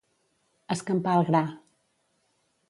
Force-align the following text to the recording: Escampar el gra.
Escampar 0.75 1.13
el 1.19 1.29
gra. 1.29 1.43